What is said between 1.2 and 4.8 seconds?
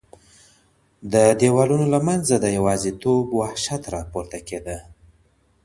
دیوالونو له منځه د یوازیتوب وحشت راپورته کېده.